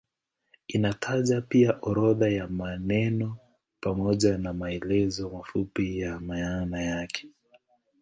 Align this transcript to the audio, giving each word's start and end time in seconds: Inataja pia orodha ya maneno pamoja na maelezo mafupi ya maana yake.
Inataja 0.67 1.41
pia 1.41 1.77
orodha 1.81 2.29
ya 2.29 2.47
maneno 2.47 3.37
pamoja 3.81 4.37
na 4.37 4.53
maelezo 4.53 5.29
mafupi 5.29 5.99
ya 5.99 6.19
maana 6.19 6.81
yake. 6.83 7.27